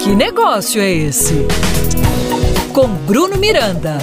[0.00, 1.34] Que negócio é esse?
[2.74, 3.98] Com Bruno Miranda.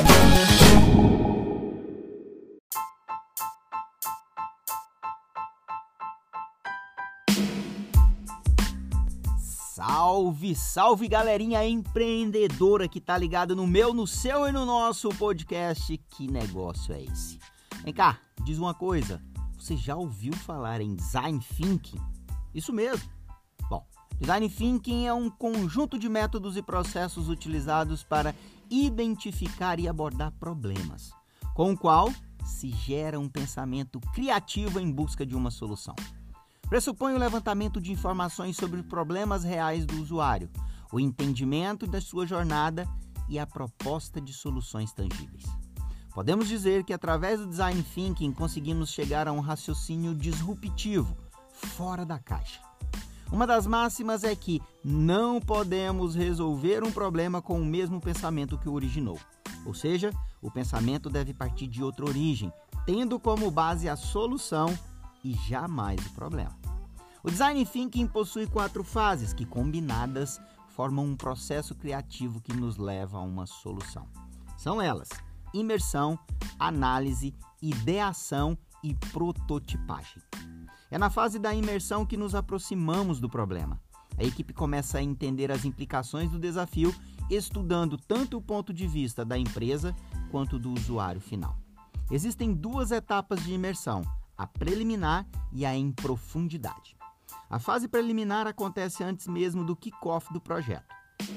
[9.76, 15.98] Salve, salve galerinha empreendedora que tá ligada no meu, no seu e no nosso podcast.
[16.10, 17.40] Que negócio é esse?
[17.84, 19.22] Vem cá, diz uma coisa.
[19.58, 22.00] Você já ouviu falar em design thinking?
[22.54, 23.10] Isso mesmo.
[23.70, 23.86] Bom,
[24.22, 28.36] design thinking é um conjunto de métodos e processos utilizados para
[28.70, 31.12] identificar e abordar problemas,
[31.56, 32.14] com o qual
[32.46, 35.96] se gera um pensamento criativo em busca de uma solução.
[36.70, 40.52] Pressupõe o levantamento de informações sobre problemas reais do usuário,
[40.94, 42.88] o entendimento da sua jornada
[43.28, 45.46] e a proposta de soluções tangíveis.
[46.14, 51.18] Podemos dizer que através do design thinking conseguimos chegar a um raciocínio disruptivo,
[51.50, 52.62] fora da caixa.
[53.32, 58.68] Uma das máximas é que não podemos resolver um problema com o mesmo pensamento que
[58.68, 59.18] o originou.
[59.66, 62.52] Ou seja, o pensamento deve partir de outra origem,
[62.86, 64.78] tendo como base a solução
[65.24, 66.58] e jamais o problema.
[67.24, 70.42] O design thinking possui quatro fases que, combinadas,
[70.76, 74.08] formam um processo criativo que nos leva a uma solução.
[74.58, 75.08] São elas:
[75.54, 76.20] imersão,
[76.60, 80.22] análise, ideação e prototipagem.
[80.92, 83.80] É na fase da imersão que nos aproximamos do problema.
[84.18, 86.94] A equipe começa a entender as implicações do desafio,
[87.30, 89.96] estudando tanto o ponto de vista da empresa
[90.30, 91.58] quanto do usuário final.
[92.12, 94.02] Existem duas etapas de imersão:
[94.38, 96.98] a preliminar e a em profundidade.
[97.50, 100.94] A fase preliminar acontece antes mesmo do kickoff do projeto.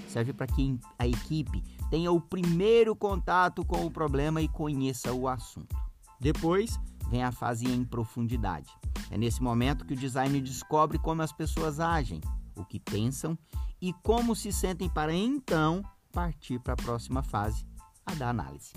[0.09, 5.29] Serve para que a equipe tenha o primeiro contato com o problema e conheça o
[5.29, 5.77] assunto.
[6.25, 6.81] Depois
[7.11, 8.73] vem a fase em profundidade.
[9.11, 12.19] É nesse momento que o design descobre como as pessoas agem,
[12.57, 13.39] o que pensam
[13.79, 17.67] e como se sentem para então partir para a próxima fase,
[18.07, 18.73] a da análise.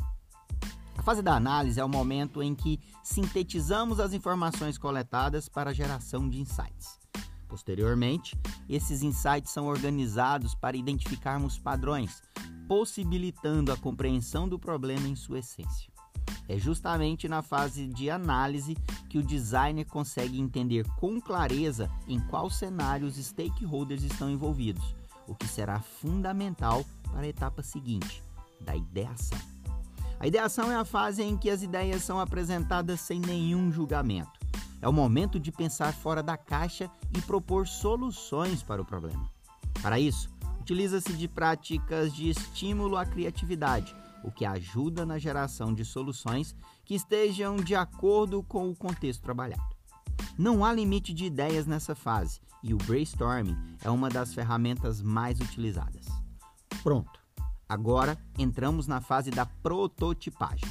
[0.98, 5.74] A fase da análise é o momento em que sintetizamos as informações coletadas para a
[5.74, 7.00] geração de insights.
[7.48, 8.38] Posteriormente,
[8.68, 12.22] esses insights são organizados para identificarmos padrões,
[12.68, 15.97] possibilitando a compreensão do problema em sua essência.
[16.50, 18.76] É justamente na fase de análise
[19.10, 24.96] que o designer consegue entender com clareza em qual cenário os stakeholders estão envolvidos,
[25.28, 28.24] o que será fundamental para a etapa seguinte,
[28.62, 29.40] da ideação.
[30.20, 34.32] A ideação é a fase em que as ideias são apresentadas sem nenhum julgamento.
[34.82, 39.30] É o momento de pensar fora da caixa e propor soluções para o problema.
[39.82, 40.30] Para isso,
[40.60, 46.96] utiliza-se de práticas de estímulo à criatividade, o que ajuda na geração de soluções que
[46.96, 49.76] estejam de acordo com o contexto trabalhado.
[50.38, 55.40] Não há limite de ideias nessa fase e o brainstorming é uma das ferramentas mais
[55.40, 56.06] utilizadas.
[56.84, 57.20] Pronto!
[57.70, 60.70] Agora entramos na fase da prototipagem.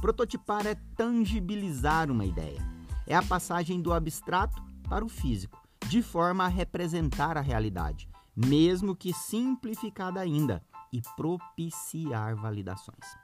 [0.00, 2.60] Prototipar é tangibilizar uma ideia.
[3.06, 8.96] É a passagem do abstrato para o físico, de forma a representar a realidade, mesmo
[8.96, 10.62] que simplificada ainda,
[10.94, 13.18] e propiciar validações.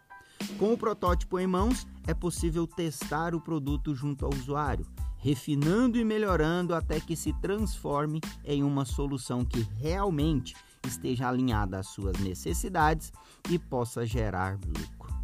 [0.59, 4.85] Com o protótipo em mãos, é possível testar o produto junto ao usuário,
[5.19, 11.87] refinando e melhorando até que se transforme em uma solução que realmente esteja alinhada às
[11.89, 13.13] suas necessidades
[13.49, 15.15] e possa gerar lucro.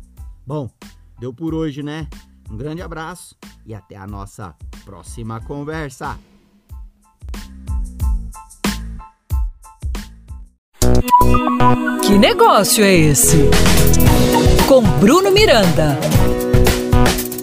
[0.47, 0.71] Bom,
[1.19, 2.07] deu por hoje, né?
[2.49, 6.17] Um grande abraço e até a nossa próxima conversa.
[12.03, 13.49] Que negócio é esse?
[14.67, 15.99] Com Bruno Miranda.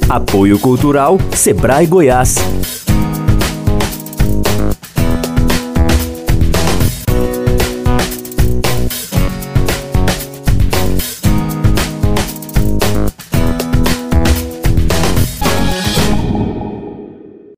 [0.10, 2.83] Apoio Cultural Sebrae Goiás.